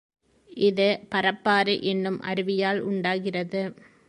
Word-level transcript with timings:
இது 0.61 0.87
பரப்பாறு 1.11 1.75
என்னும் 1.83 2.19
அருவியால் 2.23 2.81
உண்டாகிறது. 2.85 3.63